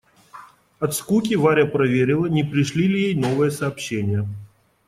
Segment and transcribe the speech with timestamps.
[0.79, 4.27] От скуки Варя проверила, не пришли ли ей новые сообщения.